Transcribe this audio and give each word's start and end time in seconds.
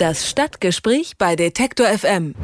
Das 0.00 0.26
Stadtgespräch 0.26 1.18
bei 1.18 1.36
Detektor 1.36 1.86
FM. 1.86 2.34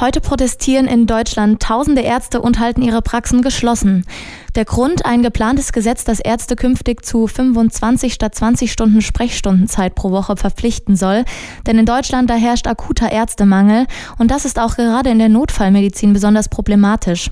Heute 0.00 0.22
protestieren 0.22 0.86
in 0.86 1.06
Deutschland 1.06 1.62
tausende 1.62 2.00
Ärzte 2.00 2.40
und 2.40 2.58
halten 2.58 2.80
ihre 2.80 3.02
Praxen 3.02 3.42
geschlossen. 3.42 4.06
Der 4.54 4.64
Grund, 4.64 5.04
ein 5.04 5.22
geplantes 5.22 5.72
Gesetz, 5.72 6.04
das 6.04 6.20
Ärzte 6.20 6.56
künftig 6.56 7.04
zu 7.04 7.26
25 7.26 8.14
statt 8.14 8.34
20 8.34 8.72
Stunden 8.72 9.02
Sprechstundenzeit 9.02 9.94
pro 9.94 10.10
Woche 10.10 10.38
verpflichten 10.38 10.96
soll. 10.96 11.26
Denn 11.66 11.78
in 11.78 11.84
Deutschland 11.84 12.30
da 12.30 12.34
herrscht 12.34 12.66
akuter 12.66 13.12
Ärztemangel 13.12 13.86
und 14.16 14.30
das 14.30 14.46
ist 14.46 14.58
auch 14.58 14.76
gerade 14.76 15.10
in 15.10 15.18
der 15.18 15.28
Notfallmedizin 15.28 16.14
besonders 16.14 16.48
problematisch. 16.48 17.30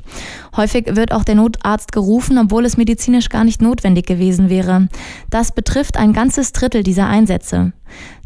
Häufig 0.54 0.94
wird 0.94 1.12
auch 1.12 1.24
der 1.24 1.36
Notarzt 1.36 1.90
gerufen, 1.90 2.36
obwohl 2.36 2.66
es 2.66 2.76
medizinisch 2.76 3.30
gar 3.30 3.44
nicht 3.44 3.62
notwendig 3.62 4.04
gewesen 4.04 4.50
wäre. 4.50 4.88
Das 5.30 5.52
betrifft 5.52 5.96
ein 5.96 6.12
ganzes 6.12 6.52
Drittel 6.52 6.82
dieser 6.82 7.06
Einsätze. 7.06 7.72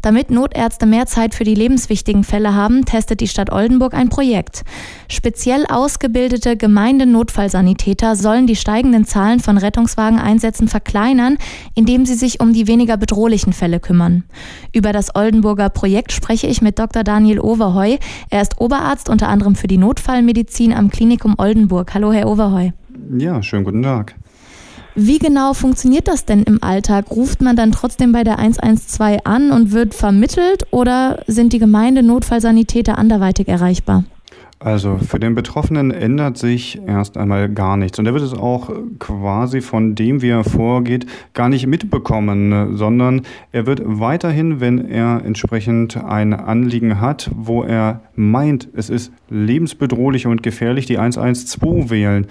Damit 0.01 0.31
Notärzte 0.31 0.85
mehr 0.85 1.05
Zeit 1.05 1.35
für 1.35 1.43
die 1.43 1.55
lebenswichtigen 1.55 2.23
Fälle 2.23 2.53
haben, 2.55 2.85
testet 2.85 3.19
die 3.19 3.27
Stadt 3.27 3.51
Oldenburg 3.51 3.93
ein 3.93 4.09
Projekt. 4.09 4.63
Speziell 5.09 5.65
ausgebildete 5.65 6.55
Gemeindenotfallsanitäter 6.55 8.15
sollen 8.15 8.47
die 8.47 8.55
steigenden 8.55 9.05
Zahlen 9.05 9.39
von 9.39 9.57
Rettungswageneinsätzen 9.57 10.67
verkleinern, 10.67 11.37
indem 11.75 12.05
sie 12.05 12.15
sich 12.15 12.39
um 12.39 12.53
die 12.53 12.67
weniger 12.67 12.97
bedrohlichen 12.97 13.53
Fälle 13.53 13.79
kümmern. 13.79 14.23
Über 14.73 14.93
das 14.93 15.15
Oldenburger 15.15 15.69
Projekt 15.69 16.11
spreche 16.11 16.47
ich 16.47 16.61
mit 16.61 16.79
Dr. 16.79 17.03
Daniel 17.03 17.39
Overheu. 17.39 17.97
Er 18.29 18.41
ist 18.41 18.59
Oberarzt 18.59 19.09
unter 19.09 19.27
anderem 19.27 19.55
für 19.55 19.67
die 19.67 19.77
Notfallmedizin 19.77 20.73
am 20.73 20.89
Klinikum 20.89 21.35
Oldenburg. 21.37 21.93
Hallo, 21.93 22.13
Herr 22.13 22.27
Overheu. 22.27 22.71
Ja, 23.17 23.41
schönen 23.41 23.63
guten 23.63 23.81
Tag. 23.81 24.15
Wie 25.01 25.17
genau 25.17 25.53
funktioniert 25.53 26.09
das 26.09 26.25
denn 26.25 26.43
im 26.43 26.61
Alltag? 26.61 27.09
Ruft 27.09 27.41
man 27.41 27.55
dann 27.55 27.71
trotzdem 27.71 28.11
bei 28.11 28.25
der 28.25 28.37
112 28.37 29.21
an 29.23 29.49
und 29.53 29.71
wird 29.71 29.93
vermittelt 29.93 30.67
oder 30.71 31.23
sind 31.25 31.53
die 31.53 31.59
Gemeindenotfallsanitäter 31.59 32.97
anderweitig 32.97 33.47
erreichbar? 33.47 34.03
Also 34.59 34.97
für 34.97 35.17
den 35.17 35.35
Betroffenen 35.35 35.91
ändert 35.91 36.37
sich 36.37 36.81
erst 36.85 37.15
einmal 37.15 37.47
gar 37.47 37.77
nichts. 37.77 37.97
Und 37.97 38.07
er 38.07 38.13
wird 38.13 38.25
es 38.25 38.33
auch 38.33 38.71
quasi 38.99 39.61
von 39.61 39.95
dem, 39.95 40.21
wie 40.21 40.31
er 40.31 40.43
vorgeht, 40.43 41.05
gar 41.33 41.47
nicht 41.47 41.65
mitbekommen, 41.65 42.75
sondern 42.75 43.21
er 43.53 43.65
wird 43.65 43.81
weiterhin, 43.85 44.59
wenn 44.59 44.85
er 44.85 45.23
entsprechend 45.23 45.95
ein 45.95 46.33
Anliegen 46.33 46.99
hat, 46.99 47.31
wo 47.33 47.63
er 47.63 48.01
meint, 48.15 48.67
es 48.73 48.89
ist 48.89 49.13
lebensbedrohlich 49.29 50.27
und 50.27 50.43
gefährlich, 50.43 50.87
die 50.87 50.97
112 50.97 51.89
wählen. 51.89 52.27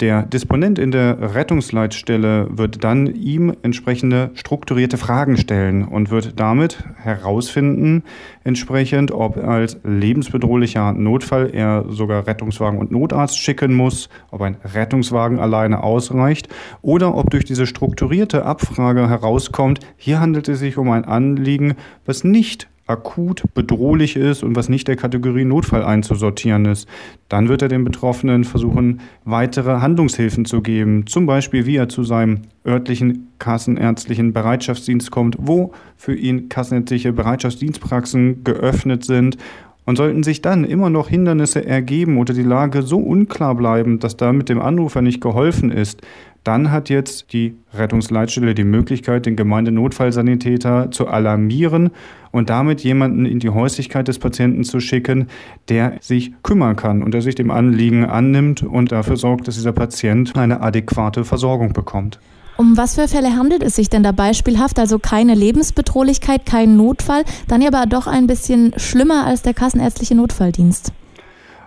Der 0.00 0.22
Disponent 0.22 0.78
in 0.78 0.92
der 0.92 1.34
Rettungsleitstelle 1.34 2.46
wird 2.56 2.84
dann 2.84 3.08
ihm 3.08 3.52
entsprechende 3.62 4.30
strukturierte 4.34 4.96
Fragen 4.96 5.36
stellen 5.36 5.82
und 5.82 6.10
wird 6.10 6.38
damit 6.38 6.84
herausfinden, 6.98 8.04
entsprechend, 8.44 9.10
ob 9.10 9.36
als 9.36 9.80
lebensbedrohlicher 9.82 10.92
Notfall 10.92 11.50
er 11.52 11.84
sogar 11.88 12.28
Rettungswagen 12.28 12.78
und 12.78 12.92
Notarzt 12.92 13.40
schicken 13.40 13.74
muss, 13.74 14.08
ob 14.30 14.42
ein 14.42 14.58
Rettungswagen 14.62 15.40
alleine 15.40 15.82
ausreicht 15.82 16.46
oder 16.80 17.16
ob 17.16 17.30
durch 17.30 17.44
diese 17.44 17.66
strukturierte 17.66 18.44
Abfrage 18.44 19.08
herauskommt, 19.08 19.80
hier 19.96 20.20
handelt 20.20 20.48
es 20.48 20.60
sich 20.60 20.78
um 20.78 20.90
ein 20.92 21.06
Anliegen, 21.06 21.74
was 22.04 22.22
nicht 22.22 22.68
akut 22.88 23.44
bedrohlich 23.54 24.16
ist 24.16 24.42
und 24.42 24.56
was 24.56 24.68
nicht 24.68 24.88
der 24.88 24.96
Kategorie 24.96 25.44
Notfall 25.44 25.84
einzusortieren 25.84 26.64
ist. 26.64 26.88
Dann 27.28 27.48
wird 27.48 27.62
er 27.62 27.68
den 27.68 27.84
Betroffenen 27.84 28.44
versuchen, 28.44 29.00
weitere 29.24 29.80
Handlungshilfen 29.80 30.46
zu 30.46 30.62
geben. 30.62 31.06
Zum 31.06 31.26
Beispiel, 31.26 31.66
wie 31.66 31.76
er 31.76 31.88
zu 31.88 32.02
seinem 32.02 32.42
örtlichen 32.66 33.28
kassenärztlichen 33.38 34.32
Bereitschaftsdienst 34.32 35.10
kommt, 35.10 35.36
wo 35.38 35.72
für 35.96 36.14
ihn 36.14 36.48
kassenärztliche 36.48 37.12
Bereitschaftsdienstpraxen 37.12 38.42
geöffnet 38.42 39.04
sind 39.04 39.36
und 39.84 39.96
sollten 39.96 40.22
sich 40.22 40.42
dann 40.42 40.64
immer 40.64 40.90
noch 40.90 41.08
Hindernisse 41.08 41.64
ergeben 41.64 42.18
oder 42.18 42.34
die 42.34 42.42
Lage 42.42 42.82
so 42.82 42.98
unklar 42.98 43.54
bleiben, 43.54 43.98
dass 43.98 44.16
da 44.16 44.32
mit 44.32 44.48
dem 44.48 44.60
Anrufer 44.60 45.02
nicht 45.02 45.20
geholfen 45.20 45.70
ist, 45.70 46.02
dann 46.48 46.70
hat 46.70 46.88
jetzt 46.88 47.34
die 47.34 47.56
Rettungsleitstelle 47.74 48.54
die 48.54 48.64
Möglichkeit, 48.64 49.26
den 49.26 49.36
Gemeindenotfallsanitäter 49.36 50.90
zu 50.90 51.06
alarmieren 51.06 51.90
und 52.30 52.48
damit 52.48 52.80
jemanden 52.80 53.26
in 53.26 53.38
die 53.38 53.50
Häuslichkeit 53.50 54.08
des 54.08 54.18
Patienten 54.18 54.64
zu 54.64 54.80
schicken, 54.80 55.26
der 55.68 55.98
sich 56.00 56.32
kümmern 56.42 56.74
kann 56.74 57.02
und 57.02 57.12
der 57.12 57.20
sich 57.20 57.34
dem 57.34 57.50
Anliegen 57.50 58.06
annimmt 58.06 58.62
und 58.62 58.92
dafür 58.92 59.18
sorgt, 59.18 59.46
dass 59.46 59.56
dieser 59.56 59.72
Patient 59.72 60.38
eine 60.38 60.62
adäquate 60.62 61.26
Versorgung 61.26 61.74
bekommt. 61.74 62.18
Um 62.56 62.78
was 62.78 62.94
für 62.94 63.08
Fälle 63.08 63.36
handelt 63.36 63.62
es 63.62 63.76
sich 63.76 63.90
denn 63.90 64.02
da 64.02 64.12
beispielhaft? 64.12 64.78
Also 64.78 64.98
keine 64.98 65.34
Lebensbedrohlichkeit, 65.34 66.46
kein 66.46 66.78
Notfall, 66.78 67.24
dann 67.48 67.62
aber 67.62 67.84
doch 67.84 68.06
ein 68.06 68.26
bisschen 68.26 68.72
schlimmer 68.78 69.26
als 69.26 69.42
der 69.42 69.52
kassenärztliche 69.52 70.14
Notfalldienst. 70.14 70.92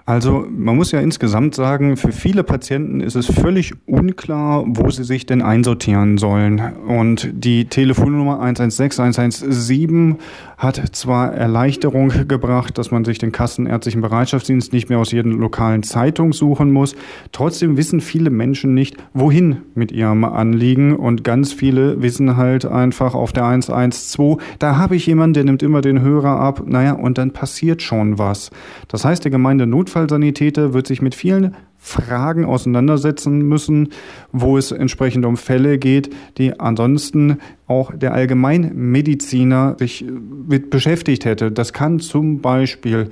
Also 0.06 0.46
man 0.50 0.76
muss 0.76 0.92
ja 0.92 1.00
insgesamt 1.00 1.56
sagen, 1.56 1.96
für 1.96 2.12
viele 2.12 2.44
Patienten 2.44 3.02
ist 3.02 3.16
es 3.16 3.28
völlig 3.28 3.74
unklar, 3.86 4.64
wo 4.68 4.90
sie 4.90 5.04
sich 5.04 5.26
denn 5.26 5.42
einsortieren 5.42 6.18
sollen. 6.18 6.62
Und 6.88 7.30
die 7.34 7.66
Telefonnummer 7.66 8.42
116 8.42 9.04
117 9.04 10.18
hat 10.58 10.82
zwar 10.96 11.34
Erleichterung 11.34 12.12
gebracht, 12.28 12.78
dass 12.78 12.92
man 12.92 13.06
sich 13.06 13.20
den 13.20 13.32
kassenärztlichen 13.32 14.02
Bereitschaftsdienst 14.02 14.74
nicht 14.74 14.90
mehr 14.90 15.00
aus 15.00 15.12
jeder 15.12 15.30
lokalen 15.30 15.84
Zeitung 15.84 16.34
suchen 16.34 16.72
muss. 16.72 16.96
Trotzdem 17.32 17.78
wissen 17.78 18.02
viele 18.02 18.30
Menschen 18.30 18.74
nicht, 18.74 18.98
wohin 19.14 19.58
mit 19.76 19.92
ihrem 19.92 20.24
Anliegen. 20.24 20.96
Und 20.96 21.24
ganz 21.24 21.54
viele 21.54 22.02
wissen 22.02 22.38
halt 22.38 22.66
einfach 22.66 23.16
auf 23.16 23.34
der 23.34 23.46
112, 23.46 24.38
da 24.60 24.78
habe 24.78 24.96
ich 24.96 25.06
jemanden, 25.06 25.34
der 25.34 25.44
nimmt 25.46 25.64
immer 25.64 25.82
den 25.82 26.02
Hörer 26.02 26.40
ab. 26.40 26.64
Naja, 26.66 26.94
und 26.94 27.18
dann 27.18 27.32
passiert 27.32 27.82
schon 27.82 28.18
was. 28.18 28.52
Das 28.88 29.06
heißt, 29.06 29.24
der 29.24 29.32
Gemeinde 29.32 29.66
Notfall 29.68 29.91
Notfallsanitäter 29.92 30.74
wird 30.74 30.88
sich 30.88 31.02
mit 31.02 31.16
vielen 31.16 31.56
Fragen 31.78 32.46
auseinandersetzen 32.46 33.42
müssen, 33.42 33.90
wo 34.32 34.58
es 34.58 34.72
entsprechend 34.72 35.26
um 35.26 35.36
Fälle 35.36 35.78
geht, 35.78 36.16
die 36.38 36.58
ansonsten 36.58 37.40
auch 37.68 37.94
der 37.94 38.14
Allgemeinmediziner 38.14 39.76
sich 39.80 40.06
mit 40.48 40.70
beschäftigt 40.70 41.26
hätte. 41.26 41.52
Das 41.52 41.74
kann 41.74 42.00
zum 42.00 42.40
Beispiel 42.40 43.10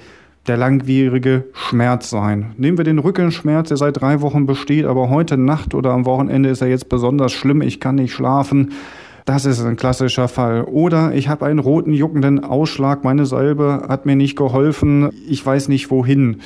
der 0.47 0.55
langwierige 0.55 1.45
Schmerz 1.51 2.09
sein. 2.09 2.53
Nehmen 2.57 2.77
wir 2.77 2.85
den 2.85 2.99
Rückenschmerz, 2.99 3.67
der 3.67 3.77
seit 3.77 3.99
drei 3.99 4.21
Wochen 4.21 4.45
besteht, 4.45 4.85
aber 4.85 5.09
heute 5.09 5.37
Nacht 5.37 5.73
oder 5.73 5.91
am 5.91 6.05
Wochenende 6.05 6.47
ist 6.47 6.61
er 6.61 6.69
jetzt 6.69 6.87
besonders 6.87 7.33
schlimm, 7.33 7.61
ich 7.61 7.81
kann 7.81 7.95
nicht 7.95 8.13
schlafen. 8.13 8.71
Das 9.25 9.45
ist 9.45 9.61
ein 9.63 9.75
klassischer 9.75 10.27
Fall. 10.27 10.63
Oder 10.63 11.13
ich 11.13 11.27
habe 11.27 11.45
einen 11.45 11.59
roten, 11.59 11.91
juckenden 11.91 12.43
Ausschlag, 12.43 13.03
meine 13.03 13.25
Salbe 13.25 13.85
hat 13.89 14.05
mir 14.05 14.15
nicht 14.15 14.37
geholfen, 14.37 15.09
ich 15.27 15.45
weiß 15.45 15.67
nicht 15.67 15.91
wohin 15.91 16.37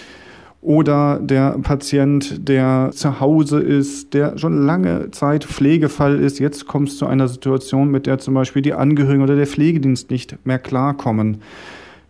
oder 0.63 1.19
der 1.21 1.57
Patient, 1.61 2.47
der 2.47 2.91
zu 2.93 3.19
Hause 3.19 3.59
ist, 3.59 4.13
der 4.13 4.37
schon 4.37 4.65
lange 4.65 5.11
Zeit 5.11 5.43
Pflegefall 5.43 6.19
ist. 6.19 6.39
Jetzt 6.39 6.67
kommt 6.67 6.89
es 6.89 6.97
zu 6.97 7.05
einer 7.05 7.27
Situation, 7.27 7.91
mit 7.91 8.07
der 8.07 8.17
zum 8.19 8.33
Beispiel 8.33 8.61
die 8.61 8.73
Angehörigen 8.73 9.23
oder 9.23 9.35
der 9.35 9.47
Pflegedienst 9.47 10.09
nicht 10.09 10.37
mehr 10.45 10.59
klarkommen. 10.59 11.41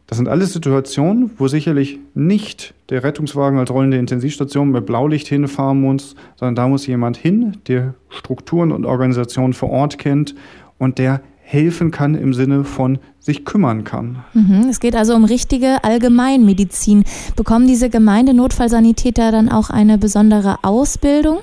Das 0.05 0.17
sind 0.17 0.27
alles 0.27 0.53
Situationen, 0.53 1.31
wo 1.37 1.47
sicherlich 1.47 1.99
nicht 2.13 2.75
der 2.89 3.03
Rettungswagen 3.03 3.57
als 3.57 3.71
rollende 3.71 3.97
Intensivstation 3.97 4.69
mit 4.69 4.85
Blaulicht 4.85 5.27
hinfahren 5.27 5.81
muss, 5.81 6.15
sondern 6.35 6.55
da 6.55 6.67
muss 6.67 6.85
jemand 6.85 7.17
hin, 7.17 7.57
der 7.67 7.95
Strukturen 8.09 8.71
und 8.71 8.85
Organisationen 8.85 9.53
vor 9.53 9.71
Ort 9.71 9.97
kennt 9.97 10.35
und 10.77 10.99
der 10.99 11.21
helfen 11.43 11.91
kann 11.91 12.15
im 12.15 12.33
Sinne 12.33 12.63
von 12.63 12.97
sich 13.19 13.45
kümmern 13.45 13.83
kann. 13.83 14.23
Mhm, 14.33 14.67
es 14.69 14.79
geht 14.79 14.95
also 14.95 15.13
um 15.13 15.23
richtige 15.25 15.83
Allgemeinmedizin. 15.83 17.03
Bekommen 17.35 17.67
diese 17.67 17.89
Gemeindenotfallsanitäter 17.89 19.31
dann 19.31 19.49
auch 19.49 19.69
eine 19.69 19.97
besondere 19.97 20.63
Ausbildung? 20.63 21.37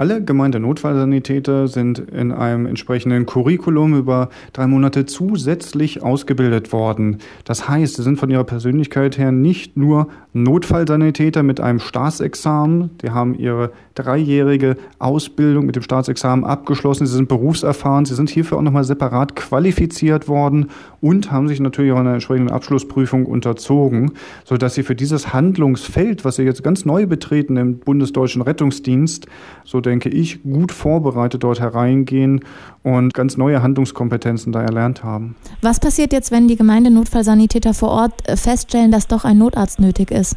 Alle 0.00 0.22
Gemeindenotfallsanitäter 0.22 1.66
sind 1.66 1.98
in 1.98 2.30
einem 2.30 2.66
entsprechenden 2.66 3.26
Curriculum 3.26 3.98
über 3.98 4.28
drei 4.52 4.68
Monate 4.68 5.06
zusätzlich 5.06 6.04
ausgebildet 6.04 6.72
worden. 6.72 7.18
Das 7.42 7.68
heißt, 7.68 7.96
sie 7.96 8.04
sind 8.04 8.16
von 8.16 8.30
ihrer 8.30 8.44
Persönlichkeit 8.44 9.18
her 9.18 9.32
nicht 9.32 9.76
nur 9.76 10.06
Notfallsanitäter 10.34 11.42
mit 11.42 11.58
einem 11.58 11.80
Staatsexamen, 11.80 12.90
die 13.02 13.10
haben 13.10 13.34
ihre 13.34 13.72
dreijährige 13.96 14.76
Ausbildung 15.00 15.66
mit 15.66 15.74
dem 15.74 15.82
Staatsexamen 15.82 16.44
abgeschlossen, 16.44 17.06
sie 17.08 17.16
sind 17.16 17.28
berufserfahren, 17.28 18.04
sie 18.04 18.14
sind 18.14 18.30
hierfür 18.30 18.58
auch 18.58 18.62
nochmal 18.62 18.84
separat 18.84 19.34
qualifiziert 19.34 20.28
worden 20.28 20.70
und 21.00 21.32
haben 21.32 21.48
sich 21.48 21.58
natürlich 21.58 21.90
auch 21.90 21.98
einer 21.98 22.14
entsprechenden 22.14 22.52
Abschlussprüfung 22.52 23.26
unterzogen, 23.26 24.12
sodass 24.44 24.74
sie 24.74 24.84
für 24.84 24.94
dieses 24.94 25.32
Handlungsfeld, 25.32 26.24
was 26.24 26.36
sie 26.36 26.44
jetzt 26.44 26.62
ganz 26.62 26.84
neu 26.84 27.06
betreten 27.06 27.56
im 27.56 27.78
Bundesdeutschen 27.78 28.42
Rettungsdienst, 28.42 29.26
so 29.64 29.80
denke 29.88 30.08
ich, 30.08 30.42
gut 30.42 30.72
vorbereitet 30.72 31.42
dort 31.42 31.60
hereingehen 31.60 32.40
und 32.82 33.14
ganz 33.14 33.36
neue 33.36 33.62
Handlungskompetenzen 33.62 34.52
da 34.52 34.62
erlernt 34.62 35.02
haben. 35.02 35.34
Was 35.62 35.80
passiert 35.80 36.12
jetzt, 36.12 36.30
wenn 36.30 36.48
die 36.48 36.56
Gemeindenotfallsanitäter 36.56 37.74
vor 37.74 37.90
Ort 37.90 38.28
äh, 38.28 38.36
feststellen, 38.36 38.92
dass 38.92 39.06
doch 39.06 39.24
ein 39.24 39.38
Notarzt 39.38 39.80
nötig 39.80 40.10
ist? 40.10 40.36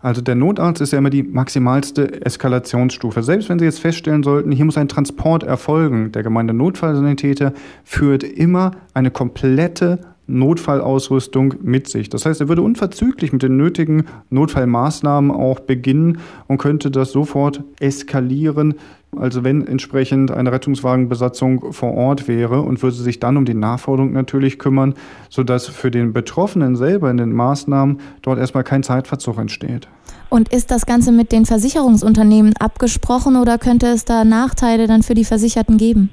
Also 0.00 0.20
der 0.20 0.34
Notarzt 0.34 0.80
ist 0.80 0.92
ja 0.92 0.98
immer 0.98 1.10
die 1.10 1.22
maximalste 1.22 2.24
Eskalationsstufe. 2.24 3.22
Selbst 3.22 3.48
wenn 3.48 3.58
Sie 3.58 3.64
jetzt 3.64 3.80
feststellen 3.80 4.22
sollten, 4.22 4.52
hier 4.52 4.64
muss 4.64 4.76
ein 4.76 4.88
Transport 4.88 5.42
erfolgen, 5.42 6.12
der 6.12 6.22
Gemeindenotfallsanitäter 6.22 7.52
führt 7.82 8.22
immer 8.22 8.70
eine 8.94 9.10
komplette 9.10 9.98
Notfallausrüstung 10.26 11.54
mit 11.62 11.88
sich. 11.88 12.08
Das 12.08 12.26
heißt, 12.26 12.40
er 12.40 12.48
würde 12.48 12.62
unverzüglich 12.62 13.32
mit 13.32 13.42
den 13.42 13.56
nötigen 13.56 14.06
Notfallmaßnahmen 14.30 15.30
auch 15.30 15.60
beginnen 15.60 16.18
und 16.48 16.58
könnte 16.58 16.90
das 16.90 17.12
sofort 17.12 17.62
eskalieren, 17.78 18.74
also 19.16 19.44
wenn 19.44 19.66
entsprechend 19.66 20.30
eine 20.30 20.52
Rettungswagenbesatzung 20.52 21.72
vor 21.72 21.94
Ort 21.94 22.28
wäre 22.28 22.60
und 22.60 22.82
würde 22.82 22.96
sich 22.96 23.20
dann 23.20 23.36
um 23.36 23.44
die 23.44 23.54
Nachforderung 23.54 24.12
natürlich 24.12 24.58
kümmern, 24.58 24.94
sodass 25.30 25.66
für 25.66 25.90
den 25.90 26.12
Betroffenen 26.12 26.76
selber 26.76 27.10
in 27.10 27.16
den 27.16 27.32
Maßnahmen 27.32 28.00
dort 28.22 28.38
erstmal 28.38 28.64
kein 28.64 28.82
Zeitverzug 28.82 29.38
entsteht. 29.38 29.88
Und 30.28 30.52
ist 30.52 30.70
das 30.70 30.86
Ganze 30.86 31.12
mit 31.12 31.32
den 31.32 31.46
Versicherungsunternehmen 31.46 32.54
abgesprochen 32.58 33.36
oder 33.36 33.58
könnte 33.58 33.86
es 33.86 34.04
da 34.04 34.24
Nachteile 34.24 34.86
dann 34.86 35.02
für 35.02 35.14
die 35.14 35.24
Versicherten 35.24 35.76
geben? 35.78 36.10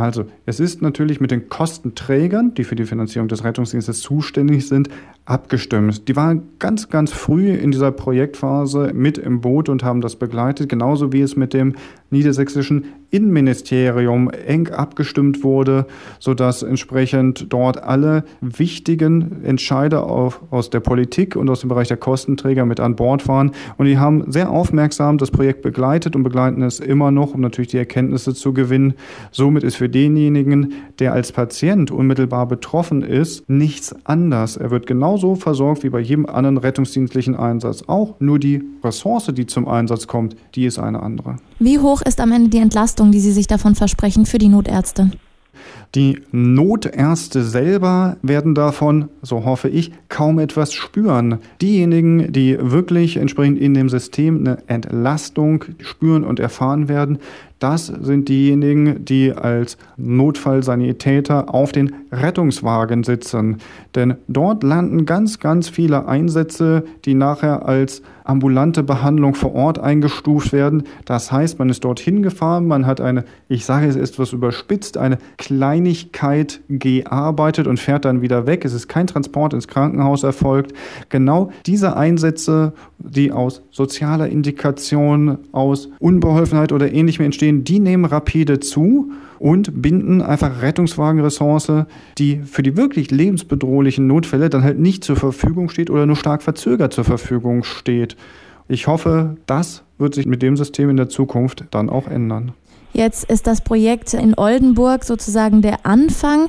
Also, 0.00 0.24
es 0.46 0.60
ist 0.60 0.80
natürlich 0.80 1.20
mit 1.20 1.30
den 1.30 1.50
Kostenträgern, 1.50 2.54
die 2.54 2.64
für 2.64 2.74
die 2.74 2.86
Finanzierung 2.86 3.28
des 3.28 3.44
Rettungsdienstes 3.44 4.00
zuständig 4.00 4.66
sind, 4.66 4.88
abgestimmt. 5.26 6.08
Die 6.08 6.16
waren 6.16 6.44
ganz, 6.58 6.88
ganz 6.88 7.12
früh 7.12 7.52
in 7.52 7.70
dieser 7.70 7.92
Projektphase 7.92 8.92
mit 8.94 9.18
im 9.18 9.42
Boot 9.42 9.68
und 9.68 9.84
haben 9.84 10.00
das 10.00 10.16
begleitet, 10.16 10.70
genauso 10.70 11.12
wie 11.12 11.20
es 11.20 11.36
mit 11.36 11.52
dem 11.52 11.74
niedersächsischen 12.08 12.86
Innenministerium 13.10 14.30
eng 14.30 14.68
abgestimmt 14.68 15.42
wurde, 15.42 15.86
sodass 16.18 16.62
entsprechend 16.62 17.52
dort 17.52 17.82
alle 17.82 18.24
wichtigen 18.40 19.42
Entscheider 19.44 20.04
auf, 20.04 20.42
aus 20.50 20.70
der 20.70 20.80
Politik 20.80 21.36
und 21.36 21.50
aus 21.50 21.60
dem 21.60 21.68
Bereich 21.68 21.88
der 21.88 21.96
Kostenträger 21.96 22.64
mit 22.66 22.80
an 22.80 22.96
Bord 22.96 23.26
waren. 23.28 23.52
Und 23.78 23.86
die 23.86 23.98
haben 23.98 24.30
sehr 24.30 24.50
aufmerksam 24.50 25.18
das 25.18 25.30
Projekt 25.30 25.62
begleitet 25.62 26.14
und 26.14 26.22
begleiten 26.22 26.62
es 26.62 26.80
immer 26.80 27.10
noch, 27.10 27.34
um 27.34 27.40
natürlich 27.40 27.70
die 27.70 27.78
Erkenntnisse 27.78 28.34
zu 28.34 28.52
gewinnen. 28.52 28.94
Somit 29.32 29.64
ist 29.64 29.76
für 29.76 29.88
denjenigen, 29.88 30.74
der 30.98 31.12
als 31.12 31.32
Patient 31.32 31.90
unmittelbar 31.90 32.46
betroffen 32.46 33.02
ist, 33.02 33.48
nichts 33.48 33.94
anders. 34.04 34.56
Er 34.56 34.70
wird 34.70 34.86
genauso 34.86 35.34
versorgt 35.34 35.82
wie 35.82 35.90
bei 35.90 36.00
jedem 36.00 36.26
anderen 36.26 36.58
rettungsdienstlichen 36.58 37.34
Einsatz. 37.34 37.84
Auch 37.86 38.14
nur 38.20 38.38
die 38.38 38.62
Ressource, 38.84 39.30
die 39.34 39.46
zum 39.46 39.66
Einsatz 39.66 40.06
kommt, 40.06 40.36
die 40.54 40.64
ist 40.64 40.78
eine 40.78 41.02
andere. 41.02 41.36
Wie 41.58 41.78
hoch 41.78 42.02
ist 42.02 42.20
am 42.20 42.32
Ende 42.32 42.50
die 42.50 42.58
Entlastung, 42.58 42.99
die 43.08 43.20
Sie 43.20 43.32
sich 43.32 43.46
davon 43.46 43.74
versprechen 43.74 44.26
für 44.26 44.38
die 44.38 44.48
Notärzte? 44.48 45.10
Die 45.96 46.20
Notärzte 46.30 47.42
selber 47.42 48.16
werden 48.22 48.54
davon, 48.54 49.08
so 49.22 49.44
hoffe 49.44 49.68
ich, 49.68 49.90
kaum 50.08 50.38
etwas 50.38 50.72
spüren. 50.72 51.38
Diejenigen, 51.60 52.32
die 52.32 52.56
wirklich 52.60 53.16
entsprechend 53.16 53.58
in 53.58 53.74
dem 53.74 53.88
System 53.88 54.38
eine 54.38 54.58
Entlastung 54.68 55.64
spüren 55.80 56.22
und 56.22 56.38
erfahren 56.38 56.88
werden, 56.88 57.18
das 57.60 57.88
sind 57.88 58.30
diejenigen, 58.30 59.04
die 59.04 59.32
als 59.32 59.76
Notfallsanitäter 59.98 61.52
auf 61.52 61.72
den 61.72 61.94
Rettungswagen 62.10 63.04
sitzen. 63.04 63.58
Denn 63.94 64.14
dort 64.28 64.62
landen 64.62 65.04
ganz, 65.04 65.40
ganz 65.40 65.68
viele 65.68 66.08
Einsätze, 66.08 66.84
die 67.04 67.12
nachher 67.12 67.66
als 67.66 68.00
ambulante 68.24 68.82
Behandlung 68.82 69.34
vor 69.34 69.54
Ort 69.54 69.78
eingestuft 69.78 70.52
werden. 70.54 70.84
Das 71.04 71.30
heißt, 71.32 71.58
man 71.58 71.68
ist 71.68 71.84
dorthin 71.84 72.22
gefahren, 72.22 72.66
man 72.66 72.86
hat 72.86 73.02
eine, 73.02 73.24
ich 73.48 73.66
sage 73.66 73.88
es 73.88 73.96
etwas 73.96 74.32
überspitzt, 74.32 74.96
eine 74.96 75.18
Kleinigkeit 75.80 76.60
gearbeitet 76.68 77.66
und 77.66 77.80
fährt 77.80 78.04
dann 78.04 78.20
wieder 78.20 78.46
weg. 78.46 78.64
Es 78.66 78.74
ist 78.74 78.86
kein 78.86 79.06
Transport 79.06 79.54
ins 79.54 79.66
Krankenhaus 79.66 80.22
erfolgt. 80.22 80.74
Genau 81.08 81.50
diese 81.64 81.96
Einsätze, 81.96 82.74
die 82.98 83.32
aus 83.32 83.62
sozialer 83.70 84.28
Indikation, 84.28 85.38
aus 85.52 85.88
Unbeholfenheit 85.98 86.72
oder 86.72 86.92
ähnlichem 86.92 87.24
entstehen, 87.24 87.64
die 87.64 87.78
nehmen 87.78 88.04
rapide 88.04 88.60
zu 88.60 89.10
und 89.38 89.80
binden 89.80 90.20
einfach 90.20 90.60
Rettungswagenressource, 90.60 91.86
die 92.18 92.42
für 92.44 92.62
die 92.62 92.76
wirklich 92.76 93.10
lebensbedrohlichen 93.10 94.06
Notfälle 94.06 94.50
dann 94.50 94.62
halt 94.62 94.78
nicht 94.78 95.02
zur 95.02 95.16
Verfügung 95.16 95.70
steht 95.70 95.88
oder 95.88 96.04
nur 96.04 96.16
stark 96.16 96.42
verzögert 96.42 96.92
zur 96.92 97.04
Verfügung 97.04 97.64
steht. 97.64 98.16
Ich 98.68 98.86
hoffe, 98.86 99.36
das 99.46 99.82
wird 99.96 100.14
sich 100.14 100.26
mit 100.26 100.42
dem 100.42 100.58
System 100.58 100.90
in 100.90 100.98
der 100.98 101.08
Zukunft 101.08 101.64
dann 101.70 101.88
auch 101.88 102.06
ändern. 102.06 102.52
Jetzt 102.92 103.24
ist 103.30 103.46
das 103.46 103.60
Projekt 103.60 104.14
in 104.14 104.34
Oldenburg 104.36 105.04
sozusagen 105.04 105.62
der 105.62 105.86
Anfang. 105.86 106.48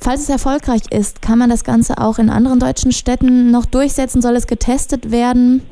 Falls 0.00 0.22
es 0.22 0.28
erfolgreich 0.28 0.82
ist, 0.90 1.22
kann 1.22 1.38
man 1.38 1.50
das 1.50 1.64
Ganze 1.64 1.98
auch 1.98 2.18
in 2.18 2.30
anderen 2.30 2.60
deutschen 2.60 2.92
Städten 2.92 3.50
noch 3.50 3.64
durchsetzen? 3.64 4.20
Soll 4.20 4.36
es 4.36 4.46
getestet 4.46 5.10
werden? 5.10 5.62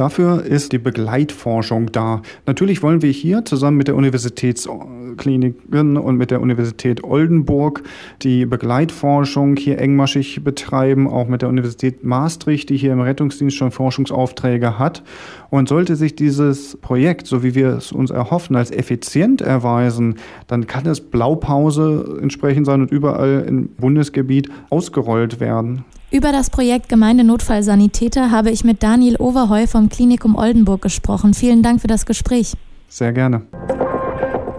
Dafür 0.00 0.44
ist 0.44 0.72
die 0.72 0.78
Begleitforschung 0.78 1.92
da. 1.92 2.22
Natürlich 2.46 2.82
wollen 2.82 3.02
wir 3.02 3.10
hier 3.10 3.44
zusammen 3.44 3.76
mit 3.76 3.86
der 3.86 3.96
Universitätskliniken 3.96 5.98
und 5.98 6.16
mit 6.16 6.30
der 6.30 6.40
Universität 6.40 7.04
Oldenburg 7.04 7.82
die 8.22 8.46
Begleitforschung 8.46 9.56
hier 9.56 9.78
engmaschig 9.78 10.42
betreiben, 10.42 11.06
auch 11.06 11.28
mit 11.28 11.42
der 11.42 11.50
Universität 11.50 12.02
Maastricht, 12.02 12.70
die 12.70 12.78
hier 12.78 12.94
im 12.94 13.00
Rettungsdienst 13.00 13.56
schon 13.56 13.72
Forschungsaufträge 13.72 14.78
hat. 14.78 15.02
Und 15.50 15.68
sollte 15.68 15.96
sich 15.96 16.14
dieses 16.14 16.78
Projekt, 16.80 17.26
so 17.26 17.42
wie 17.42 17.54
wir 17.54 17.76
es 17.76 17.92
uns 17.92 18.10
erhoffen, 18.10 18.56
als 18.56 18.70
effizient 18.70 19.42
erweisen, 19.42 20.14
dann 20.46 20.66
kann 20.66 20.86
es 20.86 21.00
Blaupause 21.00 22.18
entsprechend 22.22 22.66
sein 22.66 22.80
und 22.80 22.90
überall 22.90 23.44
im 23.70 23.76
Bundesgebiet 23.76 24.50
ausgerollt 24.70 25.40
werden. 25.40 25.84
Über 26.10 26.32
das 26.32 26.50
Projekt 26.50 26.88
Gemeindenotfallsanitäter 26.88 28.30
habe 28.30 28.50
ich 28.50 28.64
mit 28.64 28.82
Daniel 28.82 29.16
Overheu 29.16 29.66
vom 29.66 29.88
Klinikum 29.88 30.34
Oldenburg 30.36 30.82
gesprochen. 30.82 31.34
Vielen 31.34 31.62
Dank 31.62 31.80
für 31.80 31.86
das 31.86 32.04
Gespräch. 32.04 32.54
Sehr 32.88 33.12
gerne. 33.12 33.42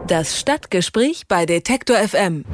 Das 0.08 0.40
Stadtgespräch 0.40 1.24
bei 1.28 1.46
Detektor 1.46 1.98
FM. 1.98 2.46